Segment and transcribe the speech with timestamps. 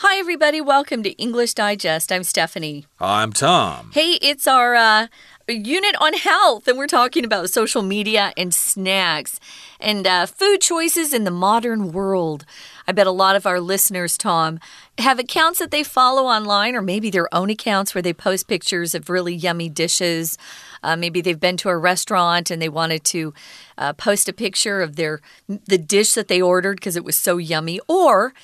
[0.00, 0.60] Hi, everybody.
[0.60, 2.12] Welcome to English Digest.
[2.12, 2.84] I'm Stephanie.
[3.00, 3.92] I'm Tom.
[3.94, 5.06] Hey, it's our uh,
[5.48, 9.40] unit on health, and we're talking about social media and snacks
[9.80, 12.44] and uh, food choices in the modern world.
[12.86, 14.60] I bet a lot of our listeners, Tom,
[14.98, 18.94] have accounts that they follow online, or maybe their own accounts where they post pictures
[18.94, 20.36] of really yummy dishes.
[20.82, 23.32] Uh, maybe they've been to a restaurant and they wanted to
[23.78, 27.38] uh, post a picture of their the dish that they ordered because it was so
[27.38, 28.34] yummy, or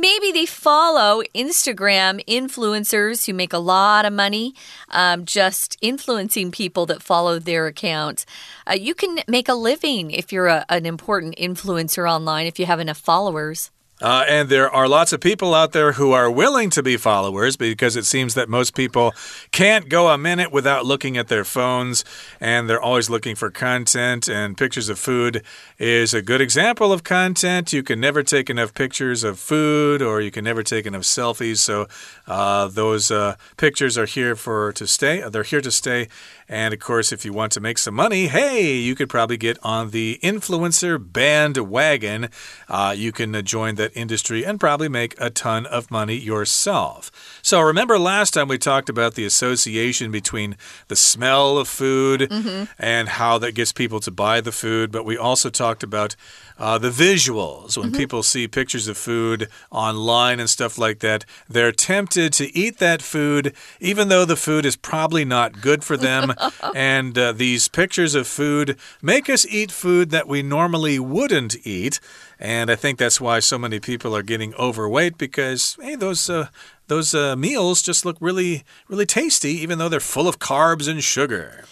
[0.00, 4.54] Maybe they follow Instagram influencers who make a lot of money
[4.90, 8.24] um, just influencing people that follow their accounts.
[8.64, 12.66] Uh, you can make a living if you're a, an important influencer online, if you
[12.66, 13.72] have enough followers.
[14.00, 17.56] Uh, and there are lots of people out there who are willing to be followers
[17.56, 19.12] because it seems that most people
[19.50, 22.04] can't go a minute without looking at their phones
[22.40, 24.28] and they're always looking for content.
[24.28, 25.42] And pictures of food
[25.78, 27.72] is a good example of content.
[27.72, 31.58] You can never take enough pictures of food or you can never take enough selfies.
[31.58, 31.88] So
[32.26, 35.28] uh, those uh, pictures are here for to stay.
[35.28, 36.08] They're here to stay.
[36.48, 39.58] And of course, if you want to make some money, hey, you could probably get
[39.62, 42.30] on the influencer bandwagon.
[42.68, 47.10] Uh, you can uh, join industry and probably make a ton of money yourself.
[47.42, 50.56] So, remember last time we talked about the association between
[50.88, 52.68] the smell of food mm -hmm.
[52.78, 56.16] and how that gets people to buy the food, but we also talked about
[56.58, 57.76] uh, the visuals.
[57.76, 57.98] When mm -hmm.
[57.98, 63.02] people see pictures of food online and stuff like that, they're tempted to eat that
[63.02, 66.34] food, even though the food is probably not good for them.
[66.94, 72.00] and uh, these pictures of food make us eat food that we normally wouldn't eat.
[72.40, 76.28] And I think that's why so many people are getting overweight because, hey, those.
[76.30, 76.48] Uh,
[76.88, 81.04] those uh, meals just look really, really tasty, even though they're full of carbs and
[81.04, 81.66] sugar.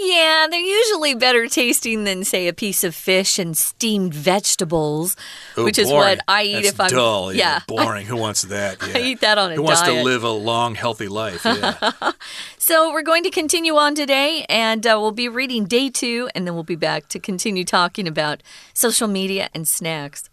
[0.00, 5.16] Yeah, they're usually better tasting than, say, a piece of fish and steamed vegetables,
[5.58, 5.88] Ooh, which boring.
[5.88, 7.32] is what I eat That's if I'm dull.
[7.32, 8.06] Yeah, yeah boring.
[8.06, 8.78] Who wants that?
[8.88, 8.98] Yeah.
[8.98, 9.66] I eat that on a Who diet.
[9.66, 11.44] wants to live a long, healthy life?
[11.44, 11.92] Yeah.
[12.58, 16.46] so we're going to continue on today, and uh, we'll be reading day two, and
[16.46, 20.30] then we'll be back to continue talking about social media and snacks.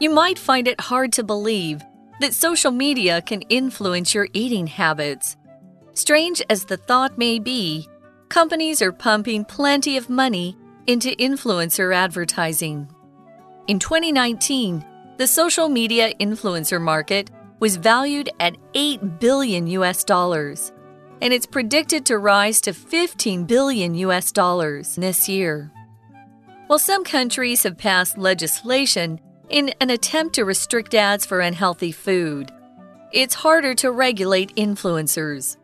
[0.00, 1.82] You might find it hard to believe
[2.20, 5.36] that social media can influence your eating habits.
[5.94, 7.88] Strange as the thought may be,
[8.28, 12.88] companies are pumping plenty of money into influencer advertising.
[13.68, 14.84] In 2019,
[15.16, 17.30] the social media influencer market
[17.60, 20.72] was valued at 8 billion US dollars,
[21.22, 25.70] and it's predicted to rise to 15 billion US dollars this year.
[26.66, 32.50] While some countries have passed legislation in an attempt to restrict ads for unhealthy food.
[33.12, 35.56] It's harder to regulate influencers.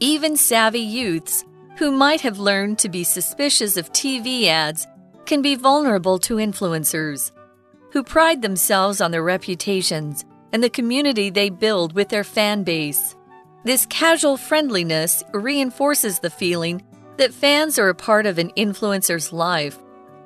[0.00, 1.44] Even savvy youths,
[1.78, 4.86] who might have learned to be suspicious of TV ads,
[5.24, 7.32] can be vulnerable to influencers,
[7.90, 13.16] who pride themselves on their reputations and the community they build with their fan base.
[13.64, 16.82] This casual friendliness reinforces the feeling
[17.16, 19.78] that fans are a part of an influencer's life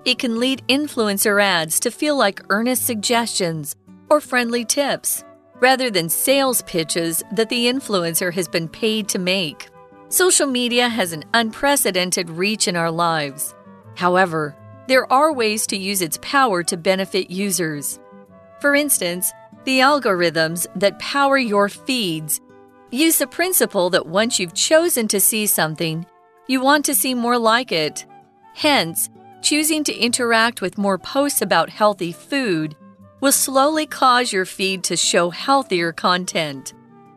[0.04, 3.76] it can lead influencer ads to feel like earnest suggestions
[4.08, 5.24] or friendly tips,
[5.60, 9.68] rather than sales pitches that the influencer has been paid to make.
[10.08, 13.54] Social media has an unprecedented reach in our lives.
[13.96, 14.56] However,
[14.88, 18.00] there are ways to use its power to benefit users.
[18.60, 19.32] For instance,
[19.64, 22.40] the algorithms that power your feeds
[22.90, 26.04] use the principle that once you've chosen to see something,
[26.48, 28.04] you want to see more like it.
[28.54, 29.08] Hence,
[29.42, 32.76] choosing to interact with more posts about healthy food
[33.20, 36.72] will slowly cause your feed to show healthier content.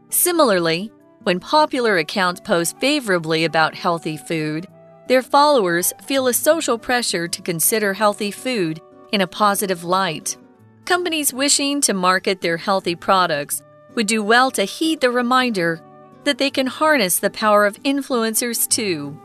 [0.10, 0.92] Similarly,
[1.24, 4.68] when popular accounts post favorably about healthy food,
[5.08, 8.82] their followers feel a social pressure to consider healthy food
[9.12, 10.38] in a positive light.
[10.86, 13.62] Companies wishing to market their healthy products
[13.96, 15.82] would do well to heed the reminder
[16.26, 19.18] that they can harness the power of influencers too.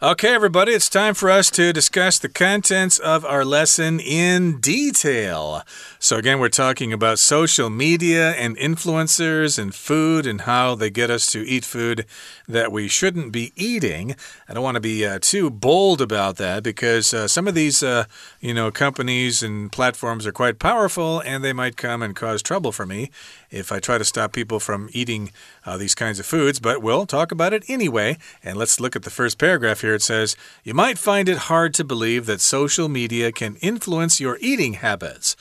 [0.00, 5.64] Okay, everybody, it's time for us to discuss the contents of our lesson in detail.
[5.98, 11.10] So, again, we're talking about social media and influencers and food and how they get
[11.10, 12.06] us to eat food
[12.46, 14.14] that we shouldn't be eating.
[14.48, 17.82] I don't want to be uh, too bold about that because uh, some of these,
[17.82, 18.04] uh,
[18.40, 22.70] you know, companies and platforms are quite powerful and they might come and cause trouble
[22.70, 23.10] for me
[23.50, 25.32] if I try to stop people from eating
[25.64, 26.60] uh, these kinds of foods.
[26.60, 28.18] But we'll talk about it anyway.
[28.42, 29.94] And let's look at the first paragraph here.
[29.94, 34.38] It says, You might find it hard to believe that social media can influence your
[34.40, 35.36] eating habits.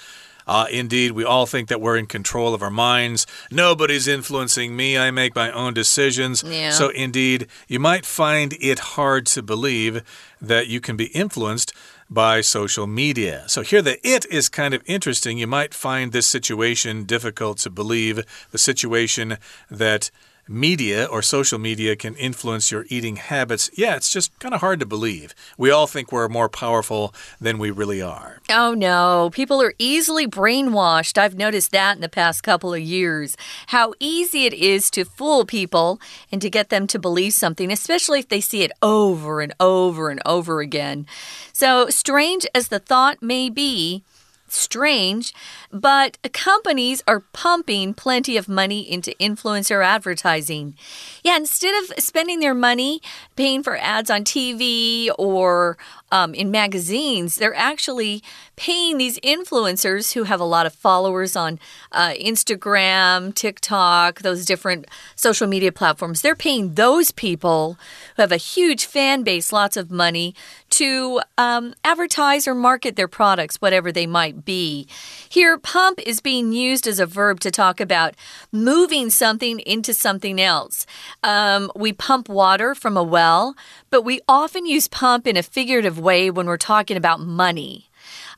[0.48, 3.28] Uh, indeed, we all think that we're in control of our minds.
[3.52, 4.98] Nobody's influencing me.
[4.98, 6.42] I make my own decisions.
[6.42, 6.70] Yeah.
[6.72, 10.04] So, indeed, you might find it hard to believe
[10.42, 11.74] that you can be influenced
[12.10, 13.44] by social media.
[13.48, 15.38] So here the it is kind of interesting.
[15.38, 18.24] You might find this situation difficult to believe.
[18.52, 19.38] The situation
[19.70, 20.10] that
[20.48, 24.80] media or social media can influence your eating habits, yeah, it's just kind of hard
[24.80, 25.34] to believe.
[25.58, 28.40] We all think we're more powerful than we really are.
[28.50, 29.30] Oh, no.
[29.34, 31.18] People are easily brainwashed.
[31.18, 33.36] I've noticed that in the past couple of years.
[33.68, 36.00] How easy it is to fool people
[36.32, 40.10] and to get them to believe something, especially if they see it over and over
[40.10, 41.06] and over again.
[41.54, 44.04] So, strange as the thought may be,
[44.48, 45.34] strange,
[45.72, 50.76] but companies are pumping plenty of money into influencer advertising.
[51.24, 53.02] Yeah, instead of spending their money
[53.36, 55.78] paying for ads on TV or
[56.12, 58.24] um, in magazines, they're actually
[58.56, 61.60] paying these influencers who have a lot of followers on
[61.92, 66.22] uh, Instagram, TikTok, those different social media platforms.
[66.22, 67.78] They're paying those people
[68.16, 70.34] who have a huge fan base lots of money
[70.70, 74.88] to um, advertise or market their products, whatever they might be.
[75.30, 78.16] Here, pump is being used as a verb to talk about
[78.52, 80.86] moving something into something else.
[81.24, 83.56] Um, we pump water from a well,
[83.90, 87.90] but we often use pump in a figurative way when we're talking about money.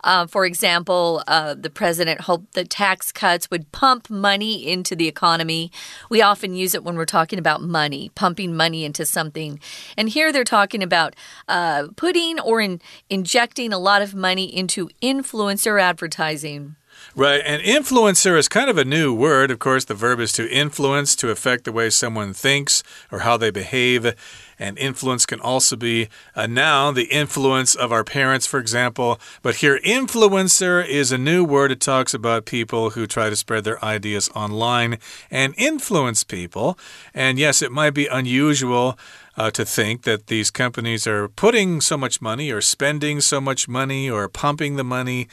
[0.03, 5.07] Uh, for example, uh, the president hoped that tax cuts would pump money into the
[5.07, 5.71] economy.
[6.09, 9.59] We often use it when we're talking about money, pumping money into something.
[9.97, 11.15] And here they're talking about
[11.47, 16.75] uh, putting or in, injecting a lot of money into influencer advertising.
[17.15, 19.51] Right, and influencer is kind of a new word.
[19.51, 23.37] Of course, the verb is to influence, to affect the way someone thinks or how
[23.37, 24.13] they behave.
[24.59, 29.19] And influence can also be a noun, the influence of our parents, for example.
[29.41, 31.71] But here, influencer is a new word.
[31.71, 34.99] It talks about people who try to spread their ideas online
[35.31, 36.77] and influence people.
[37.13, 38.99] And yes, it might be unusual.
[39.37, 43.69] Uh, to think that these companies are putting so much money or spending so much
[43.69, 45.29] money or pumping the money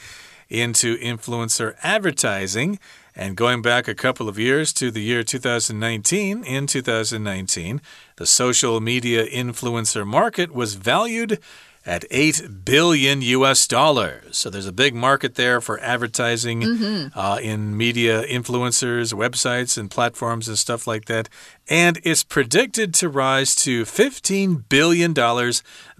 [0.49, 2.79] into influencer advertising.
[3.19, 7.81] And going back a couple of years to the year 2019, in 2019,
[8.17, 11.39] the social media influencer market was valued
[11.83, 14.37] at 8 billion US dollars.
[14.37, 17.11] So there's a big market there for advertising mm -hmm.
[17.15, 21.29] uh, in media influencers, websites, and platforms and stuff like that.
[21.67, 25.13] And it's predicted to rise to $15 billion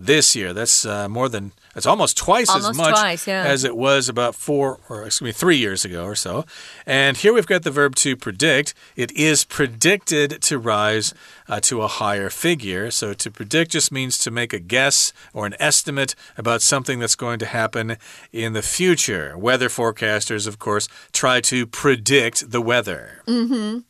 [0.06, 0.54] this year.
[0.54, 3.44] That's uh, more than it's almost twice almost as much twice, yeah.
[3.44, 6.44] as it was about four or excuse me, three years ago or so.
[6.88, 8.74] And here we've got the verb to predict.
[8.96, 11.14] It is predicted to rise
[11.48, 12.90] uh, to a higher figure.
[12.90, 17.16] So to predict just means to make a guess or an estimate about something that's
[17.16, 17.98] going to happen
[18.34, 19.38] in the future.
[19.38, 23.22] Weather forecasters, of course, try to predict the weather.
[23.28, 23.84] Mm -hmm.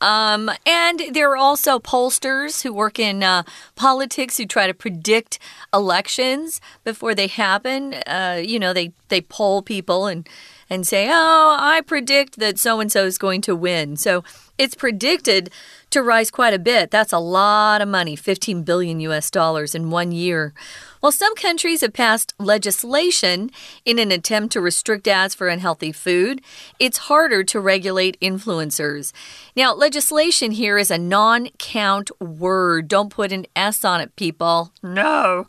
[0.00, 3.42] Um, and there are also pollsters who work in uh,
[3.74, 5.38] politics who try to predict
[5.72, 7.94] elections before they happen.
[8.06, 10.28] Uh, you know, they, they poll people and
[10.70, 13.96] and say, Oh, I predict that so and so is going to win.
[13.96, 14.24] So
[14.56, 15.50] it's predicted
[15.90, 16.90] to rise quite a bit.
[16.90, 20.52] That's a lot of money 15 billion US dollars in one year.
[21.04, 23.50] While some countries have passed legislation
[23.84, 26.40] in an attempt to restrict ads for unhealthy food,
[26.78, 29.12] it's harder to regulate influencers.
[29.54, 32.88] Now, legislation here is a non count word.
[32.88, 34.72] Don't put an S on it, people.
[34.82, 35.46] No.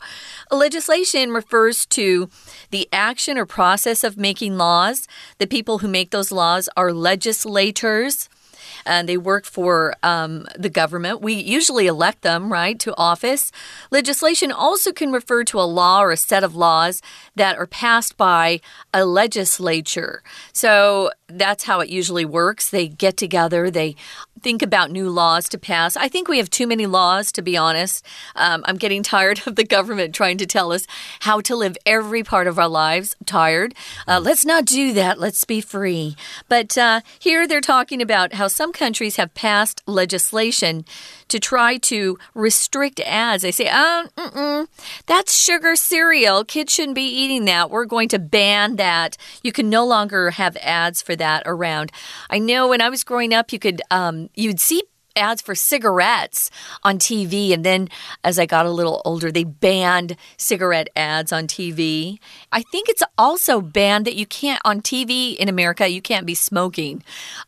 [0.52, 2.30] Legislation refers to
[2.72, 5.05] the action or process of making laws.
[5.38, 8.30] The people who make those laws are legislators
[8.86, 11.22] and they work for um, the government.
[11.22, 13.52] We usually elect them, right, to office.
[13.92, 17.02] Legislation also can refer to a law or a set of laws
[17.36, 18.62] that are passed by
[18.94, 20.24] a legislature.
[20.54, 22.70] So that's how it usually works.
[22.70, 23.96] They get together, they
[24.46, 25.98] think about new laws to pass.
[25.98, 28.06] I think we have too many laws, to be honest.
[28.36, 30.86] Um, I'm getting tired of the government trying to tell us
[31.22, 33.16] how to live every part of our lives.
[33.20, 33.74] I'm tired.
[34.08, 35.20] Uh, let's not do that.
[35.20, 36.16] Let's be free.
[36.48, 40.86] But uh, here they're talking about how some countries have passed legislation
[41.28, 43.44] to try to restrict ads.
[43.44, 44.68] They say, oh, mm -mm,
[45.06, 46.46] that's sugar cereal.
[46.46, 47.70] Kids shouldn't be eating that.
[47.70, 49.18] We're going to ban that.
[49.44, 51.92] You can no longer have ads for that around.
[52.30, 54.84] I know when I was growing up, you could, um, you'd see
[55.16, 56.52] ads for cigarettes
[56.84, 57.54] on TV.
[57.54, 57.90] And then
[58.24, 62.20] as I got a little older, they banned cigarette ads on TV.
[62.52, 66.36] I think it's also banned that you can't, on TV in America, you can't be
[66.36, 67.04] smoking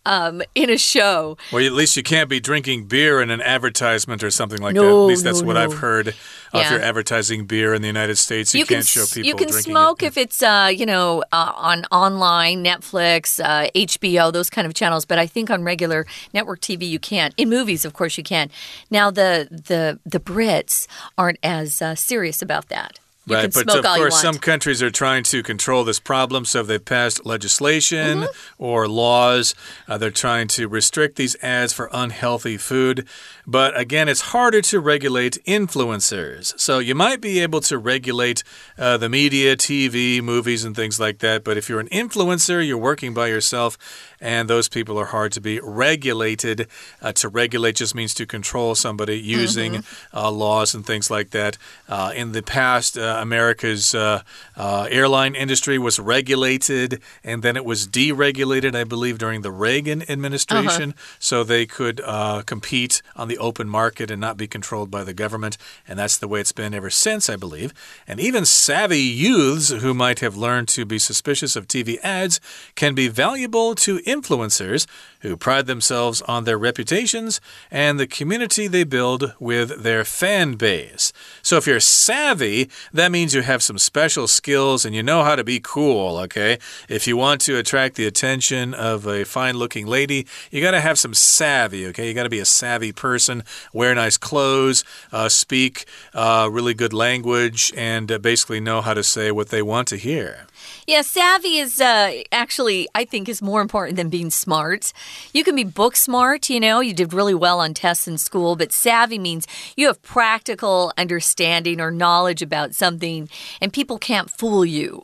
[0.06, 1.38] um, in a show.
[1.52, 4.84] Well, at least you can't be drinking beer in an advertisement or something like no,
[4.84, 4.90] that.
[4.90, 5.64] At least that's no, what no.
[5.64, 6.16] I've heard.
[6.54, 6.62] Yeah.
[6.62, 9.48] If you're advertising beer in the United States, you, you can't show people You can
[9.50, 10.08] drinking smoke it.
[10.08, 15.06] if it's, uh, you know, uh, on online, Netflix, uh, HBO, those kind of channels.
[15.06, 17.34] But I think on regular network TV you can't.
[17.38, 18.50] In movies, of course, you can.
[18.90, 20.88] Now the the the Brits
[21.18, 23.00] aren't as uh, serious about that.
[23.28, 26.84] You right, but of course, some countries are trying to control this problem, so they've
[26.84, 28.64] passed legislation Mm-hmm.
[28.64, 29.54] or laws.
[29.88, 33.06] Uh, they're trying to restrict these ads for unhealthy food.
[33.46, 36.58] But again, it's harder to regulate influencers.
[36.60, 38.44] So you might be able to regulate
[38.78, 41.44] uh, the media, TV, movies, and things like that.
[41.44, 43.78] But if you're an influencer, you're working by yourself,
[44.20, 46.68] and those people are hard to be regulated.
[47.02, 50.18] Uh, to regulate just means to control somebody using Mm-hmm.
[50.18, 51.58] uh, laws and things like that.
[51.90, 54.22] Uh, in the past, uh, America's uh,
[54.56, 60.10] uh, airline industry was regulated and then it was deregulated, I believe, during the Reagan
[60.10, 60.94] administration.
[61.20, 65.14] So they could uh, compete on the open market and not be controlled by the
[65.14, 65.58] government.
[65.88, 67.74] And that's the way it's been ever since, I believe.
[68.08, 72.40] And even savvy youths who might have learned to be suspicious of TV ads
[72.76, 74.88] can be valuable to influencers
[75.20, 81.12] who pride themselves on their reputations and the community they build with their fan base.
[81.42, 85.36] So if you're savvy, that means you have some special skills and you know how
[85.36, 86.58] to be cool, okay?
[86.88, 90.82] If you want to attract the attention of a fine looking lady, you got to
[90.82, 92.08] have some savvy, okay?
[92.08, 96.94] You got to be a savvy person, wear nice clothes, uh, speak uh, really good
[96.94, 100.48] language, and uh, basically know how to say what they want to hear.
[100.88, 104.94] Yeah, savvy is uh, actually, I think, is more important than being smart.
[105.34, 108.56] You can be book smart, you know, you did really well on tests in school,
[108.56, 113.28] but savvy means you have practical understanding or knowledge about something,
[113.60, 115.04] and people can't fool you.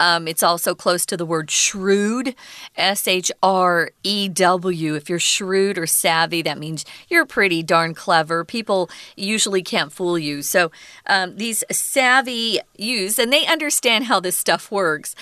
[0.00, 2.34] Um, it's also close to the word shrewd,
[2.76, 4.94] S H R E W.
[4.94, 8.44] If you're shrewd or savvy, that means you're pretty darn clever.
[8.44, 10.42] People usually can't fool you.
[10.42, 10.70] So
[11.06, 15.14] um, these savvy use, and they understand how this stuff works.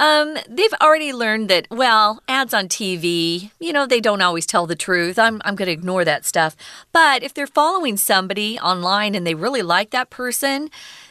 [0.00, 4.66] Um, they've already learned that, well, ads on TV, you know, they don't always tell
[4.66, 5.18] the truth.
[5.18, 6.56] I'm, I'm going to ignore that stuff.
[6.90, 10.70] But if they're following somebody online and they really like that person,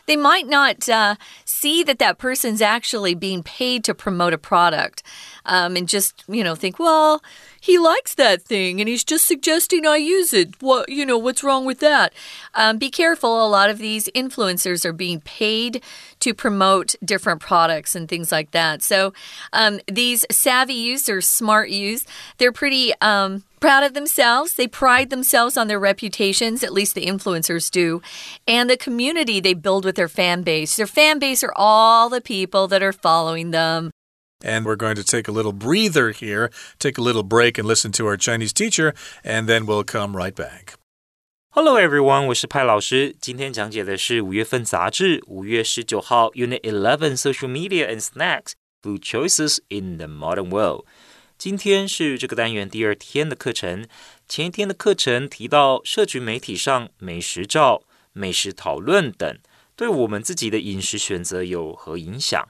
[0.10, 5.04] they might not uh, see that that person's actually being paid to promote a product
[5.46, 7.22] um, and just, you know, think, well,
[7.60, 10.62] he likes that thing and he's just suggesting I use it.
[10.62, 12.14] What, you know, what's wrong with that?
[12.54, 13.46] Um, be careful.
[13.46, 15.84] A lot of these influencers are being paid
[16.20, 18.82] to promote different products and things like that.
[18.82, 19.14] So
[19.54, 22.06] um, these savvy users, smart youth,
[22.38, 22.94] they're pretty.
[23.02, 24.54] Um, proud of themselves.
[24.54, 28.02] They pride themselves on their reputations, at least the influencers do,
[28.48, 30.78] and the community they build with their fan base.
[30.78, 33.92] Their fan base are all the people that are following them.
[34.45, 37.93] And we're going to take a little breather here, take a little break, and listen
[37.93, 38.95] to our Chinese teacher,
[39.25, 40.75] and then we'll come right back.
[41.51, 43.17] Hello everyone，我是派老师。
[43.19, 50.85] 今天讲解的是五月份杂志五月十九号 Unit Eleven Social Media and Snacks Food Choices in the Modern World。
[51.39, 53.87] 今天是这个单元第二天的课程。
[54.29, 57.83] 前一天的课程提到社群媒体上美食照、
[58.13, 59.39] 美食讨论等，
[59.75, 62.47] 对我们自己的饮食选择有何影响？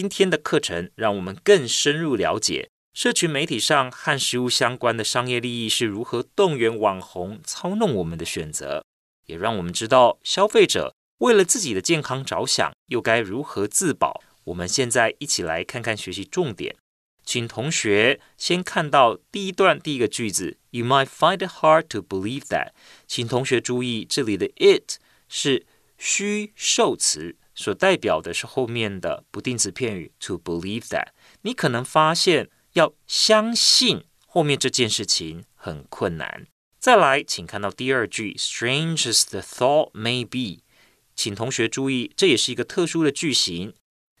[0.00, 8.82] 今天的课程让我们更深入了解社群媒体上和食物相关的商业利益是如何动员网红操弄我们的选择，
[9.26, 14.22] 也让我们知道消费者为了自己的健康着想，又该如何自保。
[14.44, 16.74] 我们现在一起来看看学习重点。
[17.22, 22.70] 请同学先看到第一段第一个句子，You might find it hard to believe that。
[23.06, 24.96] 请同学注意，这里的 it
[25.28, 25.66] 是
[25.98, 31.08] 虚受词，所代表的是后面的不定词片语 to believe that。
[31.42, 36.46] 你可能发现要相信后面这件事情很困难。
[36.78, 40.62] 再来，请看到第二句，Strange as the thought may be。
[41.14, 43.74] 请同学注意，这也是一个特殊的句型。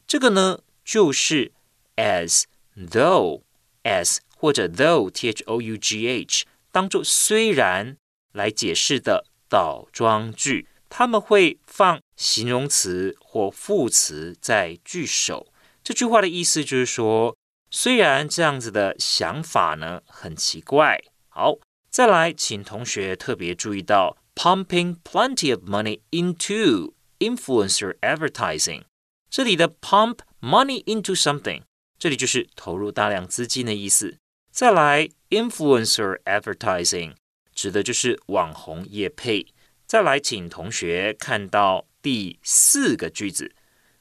[0.06, 1.52] 这个呢，就是
[1.96, 2.44] as。
[2.76, 3.42] though
[3.82, 7.96] as 或者 though t h o u g h 当做虽然
[8.32, 15.46] 来解释的倒装句，他们会放形容词或副词在句首。
[15.82, 17.34] 这句话的意思就是说，
[17.70, 21.02] 虽然这样子的想法呢很奇怪。
[21.30, 21.56] 好，
[21.88, 28.82] 再来，请同学特别注意到 pumping plenty of money into influencer advertising，
[29.30, 31.62] 这里的 pump money into something。
[31.98, 34.18] 这里就是投入大量资金的意思。
[34.52, 37.14] 再来，influencer advertising
[37.54, 39.46] 指的就是网红业配。
[39.86, 43.52] 再来，请同学看到第四个句子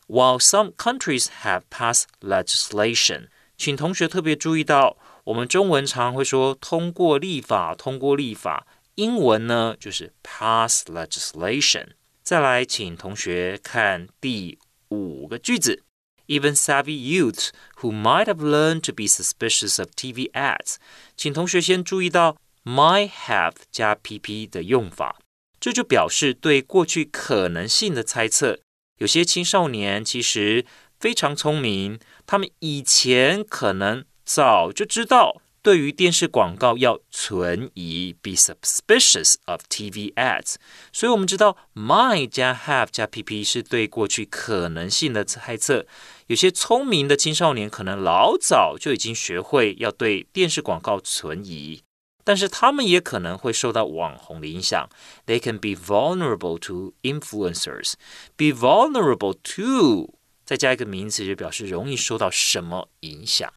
[0.08, 3.28] ，While some countries have passed legislation，
[3.58, 8.66] 请同学特别注意到，我们中文常会说通过立法，通过立法，
[8.96, 11.90] 英文呢就是 pass legislation。
[12.24, 14.58] 再来，请同学看第
[14.90, 15.84] 五个句子。
[16.28, 17.50] Even savvy youths
[17.82, 20.76] who might have learned to be suspicious of TV ads，
[21.18, 25.18] 请同学先注意到 might have 加 pp 的用法，
[25.60, 28.60] 这就表示对过去可能性的猜测。
[28.98, 30.66] 有些青少年其实
[31.00, 35.42] 非常聪明，他们以前可能早就知道。
[35.62, 40.56] 对于电视广告要存疑，be suspicious of TV ads。
[40.94, 45.86] 所以我们知道，might 加 have 加 pp 是对过去可能性的猜测。
[46.28, 51.84] 有些聪明的青少年可能老早就已经学会要对电视广告存疑，
[52.29, 54.89] 但是他们也可能会受到网红的影响。
[55.27, 57.95] They can be vulnerable to influencers.
[58.37, 60.15] Be vulnerable to
[60.45, 63.53] 再加一个名词，就表示容易受到什么影响。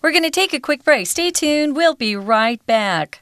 [0.00, 1.06] We're going to take a quick break.
[1.06, 1.72] Stay tuned.
[1.72, 3.20] We'll be right back.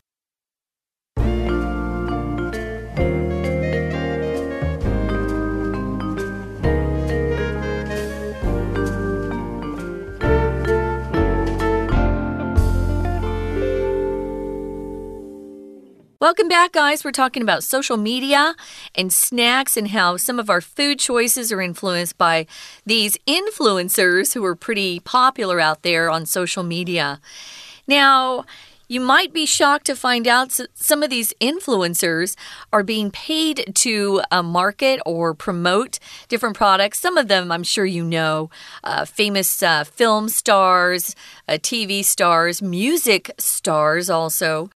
[16.21, 17.05] Welcome back, guys.
[17.05, 18.53] We're talking about social media
[18.93, 22.45] and snacks and how some of our food choices are influenced by
[22.85, 27.21] these influencers who are pretty popular out there on social media.
[27.87, 28.43] Now,
[28.89, 32.35] you might be shocked to find out some of these influencers
[32.73, 36.99] are being paid to uh, market or promote different products.
[36.99, 38.49] Some of them, I'm sure you know,
[38.83, 41.15] uh, famous uh, film stars,
[41.47, 44.69] uh, TV stars, music stars also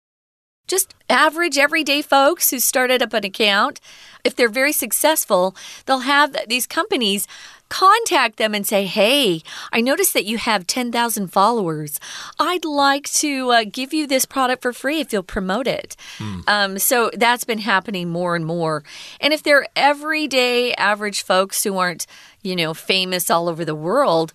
[0.73, 3.79] just average, everyday folks who started up an account.
[4.25, 7.29] If they're very successful, they'll have these companies
[7.69, 12.00] contact them and say, Hey, I noticed that you have 10,000 followers.
[12.38, 15.95] I'd like to uh, give you this product for free if you'll promote it.
[16.17, 16.49] Mm.
[16.49, 18.83] Um, so that's been happening more and more.
[19.21, 22.07] And if they're everyday average folks who aren't,
[22.41, 24.33] you know, famous all over the world,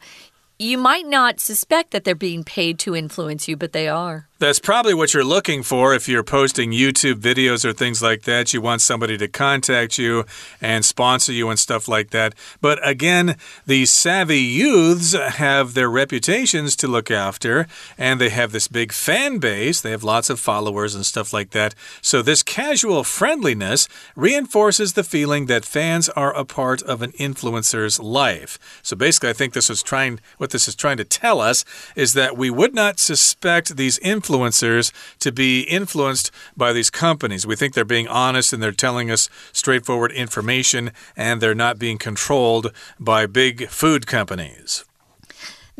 [0.60, 4.28] you might not suspect that they're being paid to influence you, but they are.
[4.40, 8.54] That's probably what you're looking for if you're posting YouTube videos or things like that.
[8.54, 10.26] You want somebody to contact you
[10.62, 12.36] and sponsor you and stuff like that.
[12.62, 17.66] But again, these savvy youths have their reputations to look after,
[17.98, 19.82] and they have this big fan base.
[19.82, 21.74] They have lots of followers and stuff like that.
[22.04, 28.00] So, this casual friendliness reinforces the feeling that fans are a part of an influencer's
[28.00, 28.60] life.
[28.84, 32.14] So, basically, I think this is trying, what this is trying to tell us is
[32.14, 37.48] that we would not suspect these influencers influencers to be influenced by these companies.
[37.48, 41.98] We think they're being honest and they're telling us straightforward information and they're not being
[41.98, 44.86] controlled by big food companies.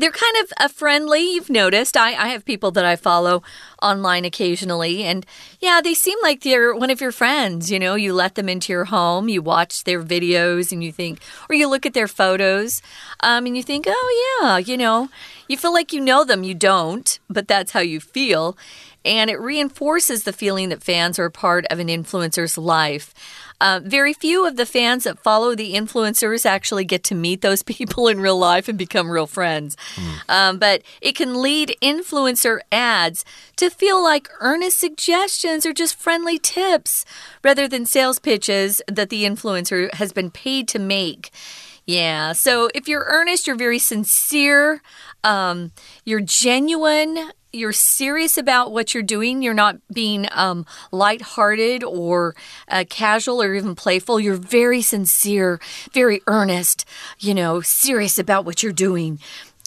[0.00, 1.96] They're kind of a friendly, you've noticed.
[1.96, 3.42] I, I have people that I follow
[3.82, 5.26] online occasionally, and
[5.60, 7.68] yeah, they seem like they're one of your friends.
[7.68, 11.20] You know, you let them into your home, you watch their videos, and you think,
[11.50, 12.80] or you look at their photos,
[13.24, 15.08] um, and you think, oh, yeah, you know,
[15.48, 16.44] you feel like you know them.
[16.44, 18.56] You don't, but that's how you feel.
[19.04, 23.14] And it reinforces the feeling that fans are a part of an influencer's life.
[23.60, 27.62] Uh, very few of the fans that follow the influencers actually get to meet those
[27.64, 29.76] people in real life and become real friends.
[29.96, 30.20] Mm.
[30.28, 33.24] Um, but it can lead influencer ads
[33.56, 37.04] to feel like earnest suggestions or just friendly tips
[37.42, 41.30] rather than sales pitches that the influencer has been paid to make.
[41.84, 44.82] Yeah, so if you're earnest, you're very sincere,
[45.24, 45.72] um,
[46.04, 49.42] you're genuine, you're serious about what you're doing.
[49.42, 52.34] You're not being um, lighthearted or
[52.68, 54.20] uh, casual or even playful.
[54.20, 55.60] You're very sincere,
[55.92, 56.84] very earnest,
[57.18, 59.18] you know, serious about what you're doing.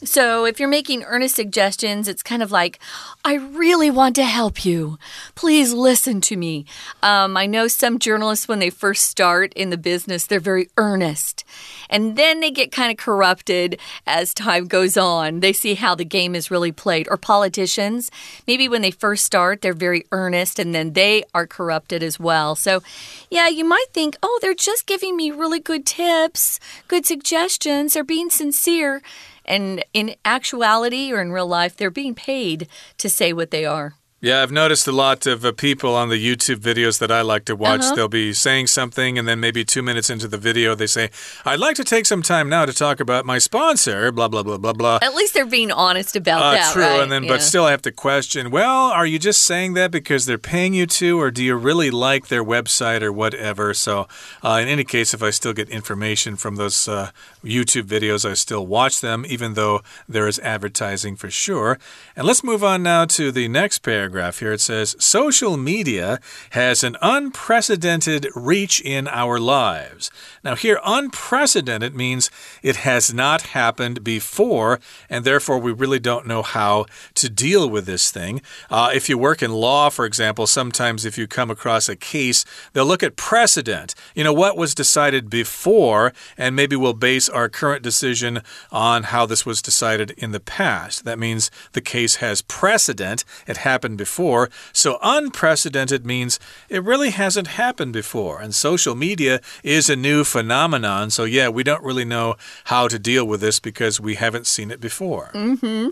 [0.03, 2.79] So, if you're making earnest suggestions, it's kind of like,
[3.23, 4.97] I really want to help you.
[5.35, 6.65] Please listen to me.
[7.03, 11.43] Um, I know some journalists, when they first start in the business, they're very earnest.
[11.87, 15.39] And then they get kind of corrupted as time goes on.
[15.39, 17.07] They see how the game is really played.
[17.11, 18.09] Or politicians,
[18.47, 22.55] maybe when they first start, they're very earnest and then they are corrupted as well.
[22.55, 22.81] So,
[23.29, 28.03] yeah, you might think, oh, they're just giving me really good tips, good suggestions, they're
[28.03, 29.03] being sincere.
[29.51, 33.95] And in actuality or in real life, they're being paid to say what they are.
[34.23, 37.43] Yeah, I've noticed a lot of uh, people on the YouTube videos that I like
[37.45, 37.81] to watch.
[37.81, 37.95] Uh -huh.
[37.95, 41.09] They'll be saying something, and then maybe two minutes into the video, they say,
[41.43, 44.59] I'd like to take some time now to talk about my sponsor, blah, blah, blah,
[44.59, 44.99] blah, blah.
[45.01, 46.73] At least they're being honest about uh, that.
[46.73, 46.83] True.
[46.83, 47.01] Right?
[47.01, 47.33] And then, yeah.
[47.33, 50.75] but still, I have to question, well, are you just saying that because they're paying
[50.75, 53.73] you to, or do you really like their website or whatever?
[53.73, 54.07] So,
[54.43, 57.09] uh, in any case, if I still get information from those uh,
[57.43, 59.81] YouTube videos, I still watch them, even though
[60.13, 61.79] there is advertising for sure.
[62.15, 63.81] And let's move on now to the next
[64.11, 64.51] paragraph here.
[64.51, 66.19] It says, social media
[66.49, 70.11] has an unprecedented reach in our lives.
[70.43, 72.29] Now, here, unprecedented means
[72.61, 77.85] it has not happened before, and therefore we really don't know how to deal with
[77.85, 78.41] this thing.
[78.69, 82.43] Uh, if you work in law, for example, sometimes if you come across a case,
[82.73, 83.95] they'll look at precedent.
[84.13, 88.41] You know, what was decided before, and maybe we'll base our current decision
[88.73, 91.05] on how this was decided in the past.
[91.05, 94.49] That means the case has precedent, it happened before.
[94.73, 101.11] So, unprecedented means it really hasn't happened before, and social media is a new phenomenon.
[101.11, 102.35] So, yeah, we don't really know
[102.65, 105.29] how to deal with this because we haven't seen it before.
[105.33, 105.85] Mm -hmm.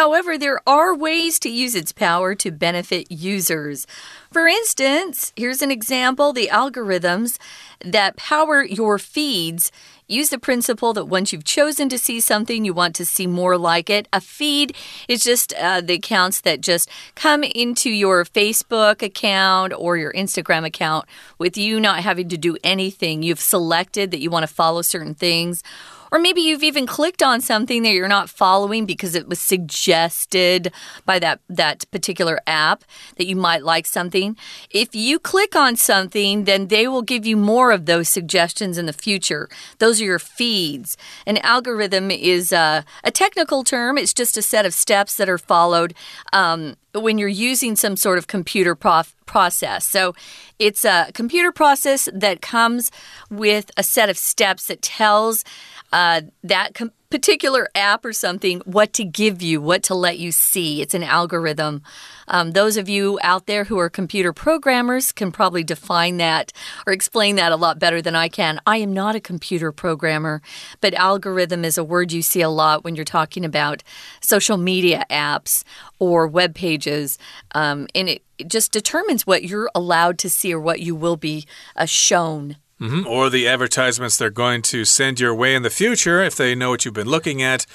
[0.00, 3.86] However, there are ways to use its power to benefit users.
[4.32, 7.38] For instance, here's an example the algorithms
[7.84, 9.72] that power your feeds
[10.06, 13.56] use the principle that once you've chosen to see something, you want to see more
[13.56, 14.08] like it.
[14.12, 14.76] A feed
[15.08, 20.66] is just uh, the accounts that just come into your Facebook account or your Instagram
[20.66, 21.06] account
[21.38, 23.22] with you not having to do anything.
[23.22, 25.62] You've selected that you want to follow certain things
[26.10, 30.72] or maybe you've even clicked on something that you're not following because it was suggested
[31.04, 32.84] by that, that particular app
[33.16, 34.36] that you might like something.
[34.70, 38.86] If you click on something, then they will give you more of those suggestions in
[38.86, 39.48] the future.
[39.78, 40.96] Those are your feeds.
[41.26, 45.38] An algorithm is a, a technical term, it's just a set of steps that are
[45.38, 45.94] followed.
[46.32, 49.86] Um, when you're using some sort of computer process.
[49.86, 50.14] So
[50.58, 52.90] it's a computer process that comes
[53.30, 55.44] with a set of steps that tells
[55.92, 56.74] uh, that
[57.10, 60.80] particular app or something what to give you, what to let you see.
[60.80, 61.82] It's an algorithm.
[62.28, 66.52] Um, those of you out there who are computer programmers can probably define that
[66.86, 68.60] or explain that a lot better than I can.
[68.64, 70.40] I am not a computer programmer,
[70.80, 73.82] but algorithm is a word you see a lot when you're talking about
[74.20, 75.64] social media apps
[75.98, 77.18] or web pages.
[77.56, 81.16] Um, and it, it, just determines what you're allowed to see or what you will
[81.16, 82.56] be uh, shown.
[82.80, 83.06] Mm -hmm.
[83.06, 86.70] Or the advertisements they're going to send your way in the future if they know
[86.70, 87.66] what you've been looking at.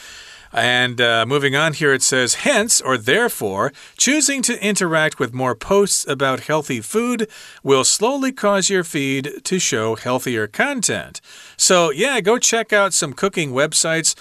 [0.56, 5.54] And uh, moving on here, it says, hence or therefore, choosing to interact with more
[5.54, 7.28] posts about healthy food
[7.62, 11.20] will slowly cause your feed to show healthier content.
[11.58, 14.16] So, yeah, go check out some cooking websites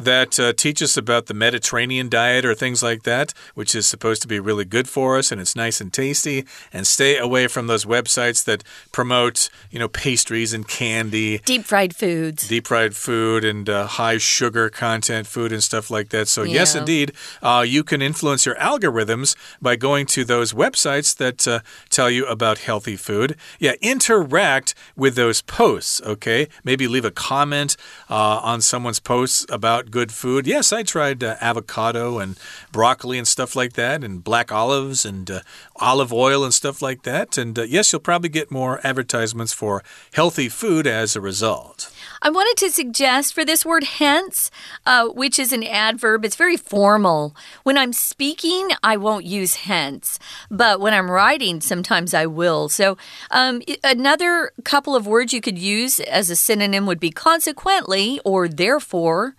[0.00, 4.22] that uh, teach us about the Mediterranean diet or things like that, which is supposed
[4.22, 6.44] to be really good for us and it's nice and tasty.
[6.72, 11.94] And stay away from those websites that promote, you know, pastries and candy, deep fried
[11.94, 16.28] foods, deep fried food, and uh, high sugar content food and stuff like that.
[16.28, 16.54] So, yeah.
[16.54, 21.60] yes, indeed, uh, you can influence your algorithms by going to those websites that uh,
[21.90, 23.36] tell you about healthy food.
[23.58, 26.48] Yeah, interact with those posts, okay?
[26.64, 27.76] Maybe leave a comment
[28.08, 30.46] uh, on someone's posts about good food.
[30.46, 32.38] Yes, I tried uh, avocado and
[32.72, 35.40] broccoli and stuff like that, and black olives and uh,
[35.76, 37.36] olive oil and stuff like that.
[37.38, 41.92] And uh, yes, you'll probably get more advertisements for healthy food as a result.
[42.22, 44.50] I wanted to suggest for this word hence,
[44.84, 47.34] uh, which is an adverb, it's very formal.
[47.62, 50.18] When I'm speaking, I won't use hence,
[50.50, 52.68] but when I'm writing, sometimes I will.
[52.68, 52.98] So,
[53.30, 58.48] um, another couple of words you could use as a synonym would be consequently or
[58.48, 59.34] therefore.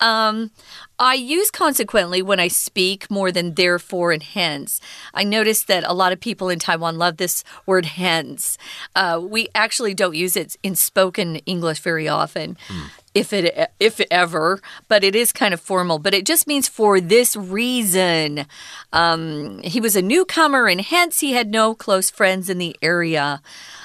[0.00, 0.50] Um,
[0.98, 4.80] I use consequently when I speak more than therefore and hence.
[5.12, 8.58] I notice that a lot of people in Taiwan love this word hence.
[8.94, 12.56] Uh, we actually don't use it in spoken English very often.
[12.68, 15.98] Mm if it if ever but it is kind of formal.
[15.98, 18.46] But it just means for this reason.
[18.92, 23.40] Um, he was a newcomer and hence he had no close friends in the area.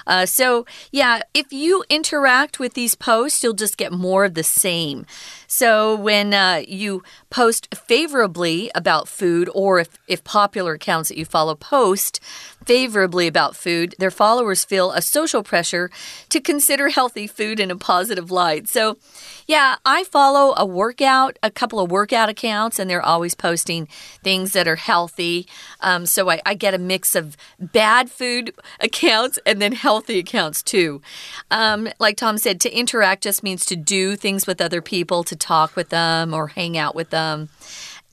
[0.08, 4.44] Uh, so, yeah, if you interact with these posts, you'll just get more of the
[4.44, 5.06] same.
[5.46, 11.26] So, when uh, you post favorably about food, or if, if popular accounts that you
[11.26, 12.20] follow post
[12.70, 15.90] favorably about food, their followers feel a social pressure
[16.30, 18.70] to consider healthy food in a positive light.
[18.70, 19.00] So,
[19.48, 23.88] yeah, I follow a workout, a couple of workout accounts, and they're always posting
[24.24, 25.48] things that are healthy.
[25.82, 30.62] Um, so I, I, get a mix of bad food accounts and then healthy accounts
[30.62, 31.02] too.
[31.50, 35.36] Um, like Tom said, to interact just means to do things with other people, to
[35.36, 37.50] talk with them or hang out with them.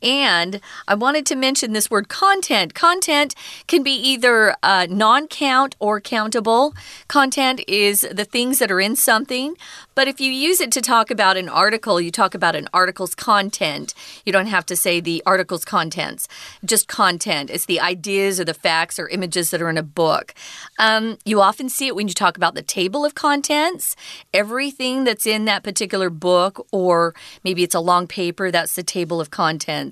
[0.02, 2.74] And I wanted to mention this word content.
[2.74, 3.34] Content
[3.66, 6.74] can be either uh, non count or countable.
[7.08, 9.56] Content is the things that are in something.
[9.94, 13.14] But if you use it to talk about an article, you talk about an article's
[13.14, 13.94] content.
[14.26, 16.28] You don't have to say the article's contents,
[16.62, 17.48] just content.
[17.48, 20.34] It's the ideas or the facts or images that are in a book.
[20.78, 23.96] Um, you often see it when you talk about the table of contents.
[24.34, 29.18] Everything that's in that particular book, or maybe it's a long paper, that's the table
[29.18, 29.85] of contents.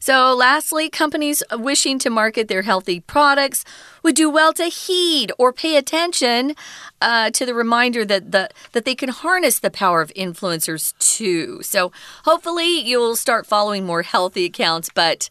[0.00, 3.64] So, lastly, companies wishing to market their healthy products
[4.02, 6.54] would do well to heed or pay attention
[7.00, 11.62] uh, to the reminder that the that they can harness the power of influencers too.
[11.62, 11.92] So
[12.24, 15.28] hopefully you'll start following more healthy accounts, but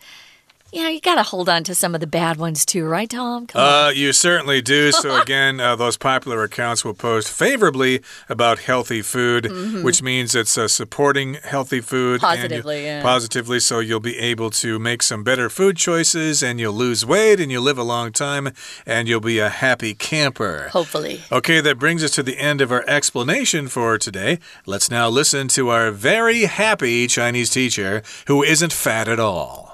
[0.75, 3.47] yeah, you got to hold on to some of the bad ones too, right, Tom?
[3.55, 4.91] Uh, you certainly do.
[5.05, 9.83] So, again, uh, those popular accounts will post favorably about healthy food, mm -hmm.
[9.83, 12.79] which means it's uh, supporting healthy food positively.
[12.79, 13.03] You, yeah.
[13.03, 17.39] Positively, so you'll be able to make some better food choices and you'll lose weight
[17.39, 18.51] and you'll live a long time
[18.85, 20.69] and you'll be a happy camper.
[20.71, 21.21] Hopefully.
[21.29, 24.39] Okay, that brings us to the end of our explanation for today.
[24.65, 29.64] Let's now listen to our very happy Chinese teacher who isn't fat at all.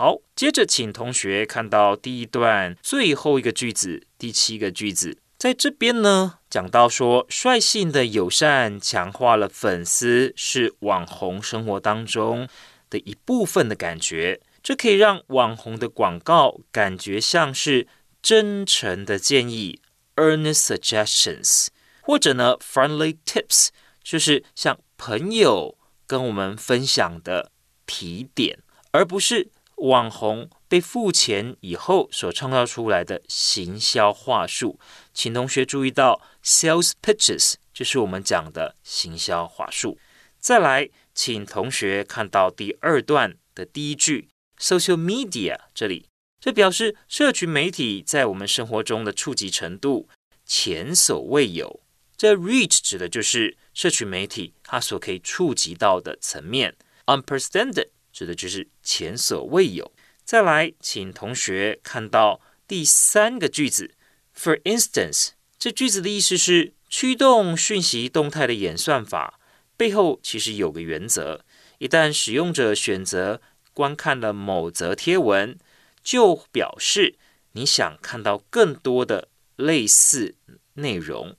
[0.00, 12.48] 好，接着请同学看到第一段最后一个句子，第七个句子，在这边呢讲到说，率性的友善强化了粉丝是网红生活当中
[12.88, 17.88] 的一部分的感觉，这可以让网红的广告感觉像是
[18.22, 19.80] 真诚的建议
[20.14, 21.66] （earnest suggestions）
[22.02, 23.70] 或者呢 friendly tips，
[24.04, 27.50] 就是像朋友跟我们分享的
[27.84, 28.60] 提点，
[28.92, 29.48] 而不是。
[29.80, 34.78] 网红被付钱以后所创造出来的行销话术，
[35.14, 39.98] 请同学注意到 sales pitches 就是我们讲的行销话术。
[40.40, 46.06] 再来，请同学看到第二段的第一句 social media 这里，
[46.40, 50.08] 这表示社群媒体在我们生活中的触及程度
[50.44, 51.80] 前所未有。
[52.16, 57.90] 这 reach 指的就是社群媒体它所可以触及到的层面，unprecedented。
[58.18, 59.92] 指的就是前所未有。
[60.24, 63.94] 再来，请同学看到第三个句子
[64.36, 69.38] ，For instance，这句子的意思是驱动讯息动态的演算法
[69.76, 71.44] 背后其实有个原则：
[71.78, 73.40] 一旦使用者选择
[73.72, 75.56] 观看了某则贴文，
[76.02, 77.14] 就表示
[77.52, 80.34] 你想看到更多的类似
[80.74, 81.36] 内容。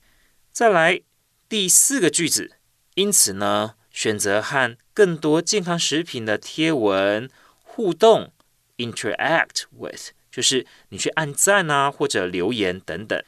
[0.50, 1.02] 再来
[1.46, 2.52] 第四个句子，
[2.94, 3.74] 因此呢？
[3.92, 7.29] 选择和更多健康食品的贴文
[7.61, 8.31] 互动，
[8.77, 13.21] interact with，就是你去按赞啊，或者留言等等，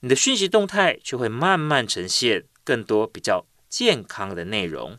[0.00, 4.98] 你的讯息动态就会慢慢呈现更多比较健康的内容。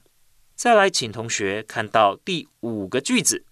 [0.55, 3.43] 再来，请同学看到第五个句子，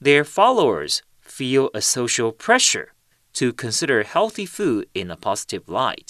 [0.00, 2.88] Their followers feel a social pressure
[3.34, 6.08] to consider healthy food in a positive light。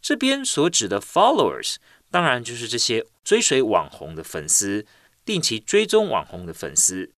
[0.00, 1.76] 这边所指的 followers。
[2.10, 4.84] 当然，就是这些追随网红的粉丝，
[5.25, 7.11] 定期追踪网红的粉丝，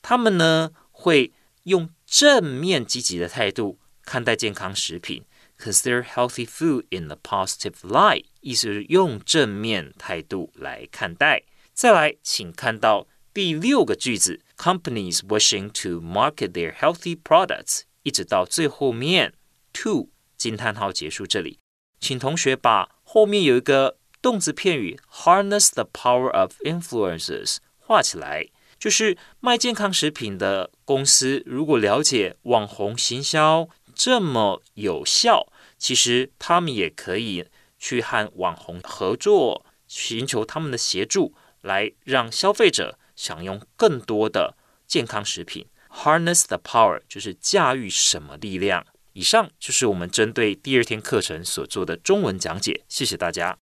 [0.00, 1.30] 他们呢会
[1.64, 5.24] 用正面积极的态度看待健康食品
[5.58, 11.44] ，consider healthy food in a positive light，意思是用正面态度来看待。
[11.74, 19.34] 再来，请看到第六个句子，companies wishing to market their healthy products，一直到最后面
[19.74, 21.58] ，to 惊叹号结束这里，
[22.00, 23.99] 请同学把后面有一个。
[24.22, 28.46] 动词片语 harness the power of influences 画起来，
[28.78, 35.46] 就是卖健康食品的公司，如果了解网红行销这么有效，
[35.78, 37.46] 其实他们也可以
[37.78, 44.56] 去和网红合作，寻求他们的协助，来让消费者享用更多的
[44.86, 45.66] 健康食品。
[45.90, 48.86] harness the power 就是驾驭什么力量。
[49.12, 53.59] 以上就是我们针对第二天课程所做的中文讲解，谢谢大家。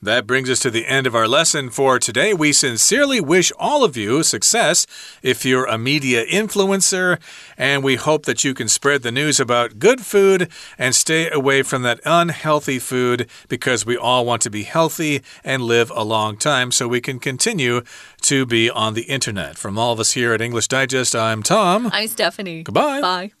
[0.00, 2.32] That brings us to the end of our lesson for today.
[2.32, 4.86] We sincerely wish all of you success
[5.22, 7.18] if you're a media influencer,
[7.56, 11.62] and we hope that you can spread the news about good food and stay away
[11.64, 16.36] from that unhealthy food because we all want to be healthy and live a long
[16.36, 17.82] time so we can continue
[18.20, 19.58] to be on the internet.
[19.58, 21.90] From all of us here at English Digest, I'm Tom.
[21.92, 22.62] I'm Stephanie.
[22.62, 23.00] Goodbye.
[23.00, 23.32] Bye.